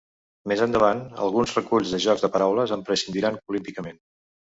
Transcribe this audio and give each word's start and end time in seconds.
Més 0.51 0.63
endavant, 0.65 1.03
alguns 1.27 1.53
reculls 1.59 1.93
de 1.97 2.01
jocs 2.09 2.27
de 2.27 2.33
paraules 2.39 2.77
en 2.79 2.89
prescindiran 2.91 3.43
olímpicament. 3.55 4.07